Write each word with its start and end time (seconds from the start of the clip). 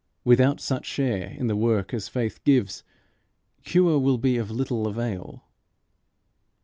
Without 0.23 0.59
such 0.59 0.87
share 0.87 1.27
in 1.27 1.45
the 1.45 1.55
work 1.55 1.93
as 1.93 2.07
faith 2.07 2.43
gives, 2.43 2.83
cure 3.63 3.99
will 3.99 4.17
be 4.17 4.35
of 4.37 4.49
little 4.49 4.87
avail. 4.87 5.43